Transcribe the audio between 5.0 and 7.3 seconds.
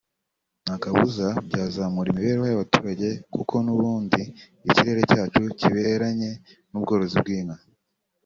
cyacu kiberanye n’ubworozi